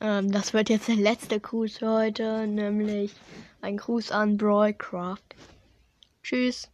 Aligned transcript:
Ähm, 0.00 0.30
das 0.30 0.52
wird 0.52 0.68
jetzt 0.68 0.88
der 0.88 0.96
letzte 0.96 1.40
Gruß 1.40 1.78
für 1.78 1.90
heute, 1.90 2.46
nämlich 2.46 3.12
ein 3.62 3.76
Gruß 3.76 4.10
an 4.10 4.36
Broadcraft. 4.36 5.22
Tschüss. 6.22 6.68